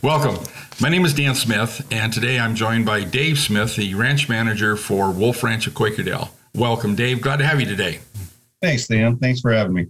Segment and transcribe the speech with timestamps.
[0.00, 0.44] Welcome.
[0.80, 4.76] My name is Dan Smith, and today I'm joined by Dave Smith, the ranch manager
[4.76, 6.30] for Wolfe Ranch of Quakerdale.
[6.54, 7.20] Welcome, Dave.
[7.20, 7.98] Glad to have you today.
[8.62, 9.16] Thanks, Dan.
[9.16, 9.86] Thanks for having me.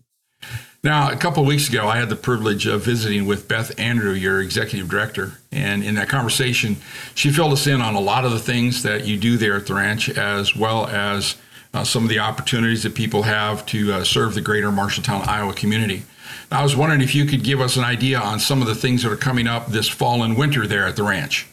[0.83, 4.13] Now, a couple of weeks ago, I had the privilege of visiting with Beth Andrew,
[4.13, 5.41] your executive director.
[5.53, 6.77] And in that conversation,
[7.15, 9.67] she filled us in on a lot of the things that you do there at
[9.67, 11.37] the ranch, as well as
[11.75, 15.53] uh, some of the opportunities that people have to uh, serve the greater Marshalltown, Iowa
[15.53, 16.05] community.
[16.51, 19.03] I was wondering if you could give us an idea on some of the things
[19.03, 21.47] that are coming up this fall and winter there at the ranch.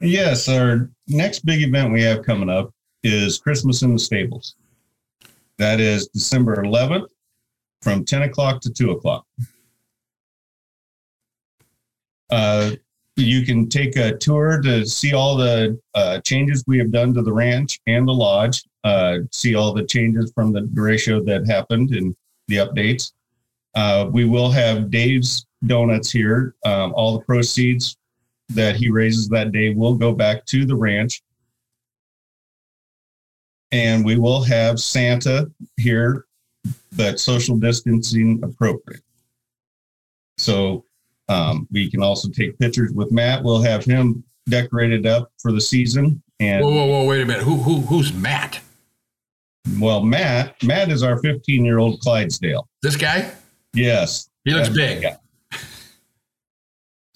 [0.00, 2.70] Yes, our next big event we have coming up
[3.02, 4.56] is Christmas in the Stables.
[5.58, 7.08] That is December 11th
[7.80, 9.24] from 10 o'clock to 2 o'clock.
[12.30, 12.72] Uh,
[13.16, 17.22] you can take a tour to see all the uh, changes we have done to
[17.22, 21.90] the ranch and the lodge, uh, see all the changes from the derecho that happened
[21.90, 22.14] and
[22.48, 23.12] the updates.
[23.76, 26.54] Uh, we will have Dave's Donuts here.
[26.64, 27.96] Um, all the proceeds
[28.48, 31.22] that he raises that day will go back to the ranch.
[33.72, 36.24] And we will have Santa here
[36.96, 39.02] but social distancing appropriate.
[40.38, 40.84] So
[41.28, 43.42] um, we can also take pictures with Matt.
[43.42, 46.22] We'll have him decorated up for the season.
[46.40, 47.04] And whoa, whoa, whoa!
[47.04, 47.42] Wait a minute.
[47.42, 48.60] Who, who, who's Matt?
[49.80, 52.68] Well, Matt, Matt is our 15 year old Clydesdale.
[52.82, 53.32] This guy?
[53.76, 54.28] Yes.
[54.44, 55.06] He looks big.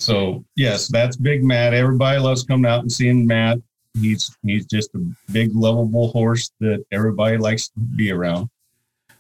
[0.00, 1.75] So yes, that's Big Matt.
[1.75, 3.58] Everybody loves coming out and seeing Matt.
[4.00, 4.98] He's he's just a
[5.31, 8.48] big, lovable horse that everybody likes to be around.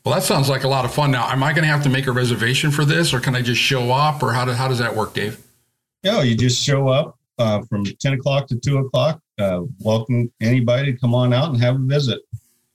[0.04, 1.10] Well, that sounds like a lot of fun.
[1.10, 3.42] Now, am I going to have to make a reservation for this, or can I
[3.42, 5.38] just show up, or how, do, how does that work, Dave?
[6.02, 9.20] No, you just show up uh, from 10 o'clock to 2 o'clock.
[9.38, 12.22] Uh, welcome anybody to come on out and have a visit.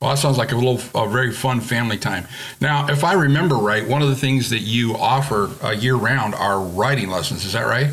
[0.02, 2.28] Well, that sounds like a little, a very fun family time.
[2.60, 6.36] Now, if I remember right, one of the things that you offer uh, year round
[6.36, 7.46] are riding lessons.
[7.46, 7.92] Is that right?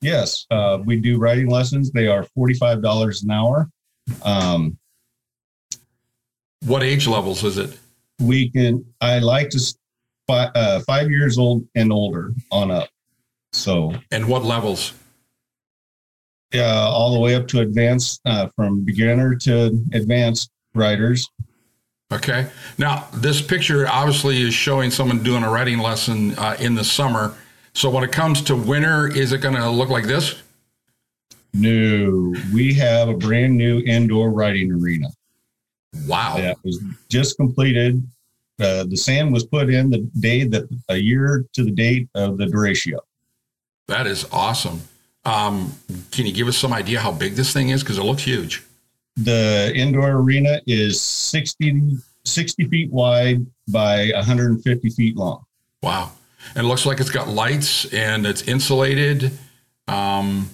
[0.00, 1.92] Yes, uh, we do riding lessons.
[1.92, 3.70] They are $45 an hour.
[4.22, 4.78] Um,
[6.64, 7.78] what age levels is it?
[8.22, 9.60] we can i like to
[10.26, 12.88] five, uh, five years old and older on up
[13.52, 14.94] so and what levels
[16.52, 21.28] yeah all the way up to advanced uh, from beginner to advanced riders
[22.12, 22.46] okay
[22.78, 27.34] now this picture obviously is showing someone doing a riding lesson uh, in the summer
[27.74, 30.42] so when it comes to winter is it going to look like this
[31.54, 35.08] no we have a brand new indoor riding arena
[36.06, 36.36] Wow.
[36.36, 38.02] That was just completed.
[38.60, 42.38] Uh, the sand was put in the day that a year to the date of
[42.38, 42.98] the derecho.
[43.88, 44.80] That is awesome.
[45.24, 45.72] Um,
[46.10, 47.82] can you give us some idea how big this thing is?
[47.82, 48.62] Because it looks huge.
[49.16, 55.44] The indoor arena is 60, 60 feet wide by 150 feet long.
[55.82, 56.12] Wow.
[56.54, 59.32] And it looks like it's got lights and it's insulated.
[59.88, 60.48] Um,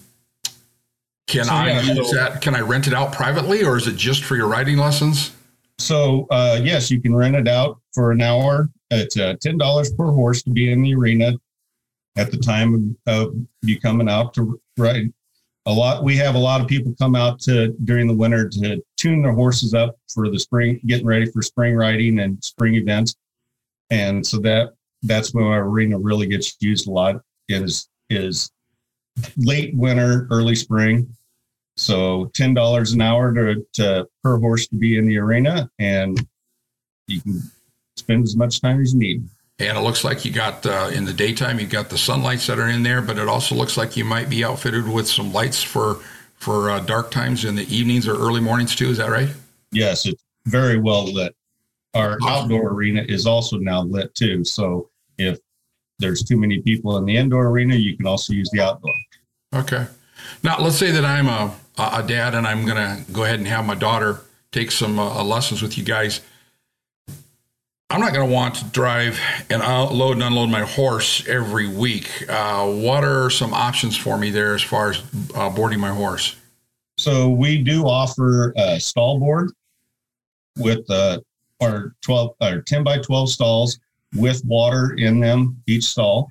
[1.29, 2.41] can so, I yeah, use so, that?
[2.41, 5.33] Can I rent it out privately, or is it just for your riding lessons?
[5.79, 8.69] So uh, yes, you can rent it out for an hour.
[8.91, 11.35] It's uh, ten dollars per horse to be in the arena
[12.17, 15.13] at the time of, you coming out to ride.
[15.69, 16.03] A lot.
[16.03, 19.33] We have a lot of people come out to during the winter to tune their
[19.33, 23.15] horses up for the spring, getting ready for spring riding and spring events.
[23.91, 27.21] And so that that's when our arena really gets used a lot.
[27.49, 28.51] Is is
[29.37, 31.15] late winter, early spring
[31.79, 36.27] so ten dollars an hour to, to, per horse to be in the arena, and
[37.06, 37.41] you can
[37.97, 39.25] spend as much time as you need.
[39.61, 42.59] And it looks like you got uh, in the daytime, you got the sunlights that
[42.59, 45.63] are in there, but it also looks like you might be outfitted with some lights
[45.63, 46.01] for
[46.37, 48.89] for uh, dark times in the evenings or early mornings too.
[48.89, 49.29] Is that right?
[49.73, 51.35] Yes, it's very well lit.
[51.95, 54.45] Our outdoor arena is also now lit too.
[54.45, 55.39] So if
[55.99, 58.95] there's too many people in the indoor arena, you can also use the outdoor.
[59.55, 59.87] Okay.
[60.43, 63.49] Now, let's say that I'm a, a dad and I'm going to go ahead and
[63.49, 64.21] have my daughter
[64.53, 66.21] take some uh, lessons with you guys.
[67.91, 69.19] I'm not going to want to drive
[69.49, 72.09] and load and unload my horse every week.
[72.28, 75.02] Uh, what are some options for me there as far as
[75.35, 76.37] uh, boarding my horse?
[76.99, 79.52] So we do offer a stall board
[80.58, 81.20] with uh,
[81.62, 83.79] our 12 or 10 by 12 stalls
[84.14, 86.29] with water in them each stall.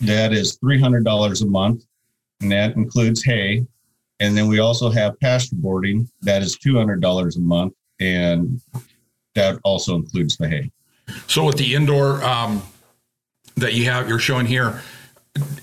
[0.00, 1.84] That is $300 a month
[2.40, 3.66] and that includes hay.
[4.18, 8.60] And then we also have pasture boarding that is $200 a month, and
[9.34, 10.70] that also includes the hay.
[11.26, 12.62] So with the indoor um,
[13.56, 14.80] that you have, you're showing here,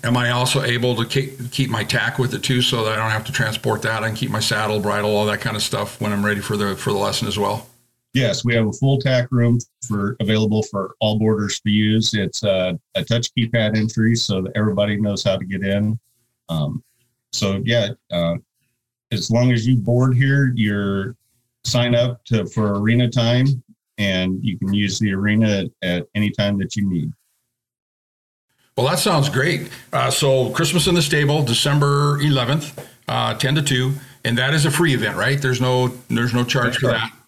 [0.04, 2.96] am I also able to keep, keep my tack with it too, so that I
[2.96, 4.02] don't have to transport that?
[4.02, 6.56] I can keep my saddle, bridle, all that kind of stuff when I'm ready for
[6.56, 7.68] the for the lesson as well.
[8.14, 12.14] Yes, we have a full tack room for available for all boarders to use.
[12.14, 15.98] It's a, a touch keypad entry, so that everybody knows how to get in
[16.48, 16.82] Um,
[17.32, 18.36] so yeah, uh,
[19.12, 21.16] as long as you board here, you're
[21.64, 23.46] sign up to for arena time,
[23.98, 27.12] and you can use the arena at, any time that you need.
[28.76, 29.70] Well, that sounds great.
[29.92, 33.92] Uh, so, Christmas in the Stable, December 11th, uh, 10 to 2,
[34.24, 35.40] and that is a free event, right?
[35.40, 37.04] There's no there's no charge That's for correct.
[37.04, 37.18] that.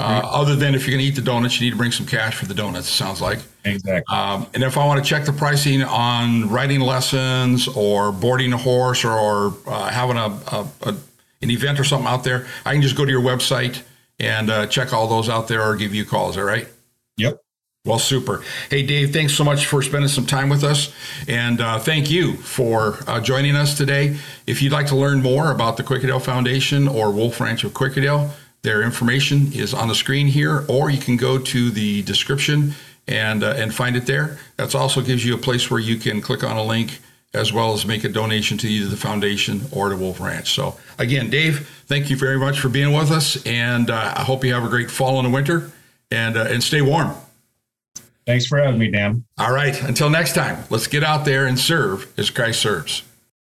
[0.00, 2.06] Uh, other than if you're going to eat the donuts, you need to bring some
[2.06, 2.88] cash for the donuts.
[2.88, 3.38] It sounds like.
[3.66, 4.16] Exactly.
[4.16, 8.56] Um, and if I want to check the pricing on riding lessons or boarding a
[8.56, 10.96] horse or, or uh, having a, a, a
[11.42, 13.82] an event or something out there, I can just go to your website
[14.18, 16.30] and uh, check all those out there or give you a call.
[16.30, 16.68] Is that right?
[17.16, 17.40] Yep.
[17.86, 18.42] Well, super.
[18.68, 20.92] Hey, Dave, thanks so much for spending some time with us.
[21.26, 24.18] And uh, thank you for uh, joining us today.
[24.46, 28.30] If you'd like to learn more about the Quakerdale Foundation or Wolfe Ranch of Quakerdale,
[28.60, 32.74] their information is on the screen here, or you can go to the description
[33.08, 34.38] and, uh, and find it there.
[34.58, 36.98] That also gives you a place where you can click on a link
[37.32, 40.52] as well as make a donation to either the foundation or to Wolfe Ranch.
[40.52, 43.44] So, again, Dave, thank you very much for being with us.
[43.46, 45.70] And uh, I hope you have a great fall and winter
[46.10, 47.14] and, uh, and stay warm.
[48.26, 49.24] Thanks for having me, Dan.
[49.38, 49.80] All right.
[49.82, 53.02] Until next time, let's get out there and serve as Christ serves.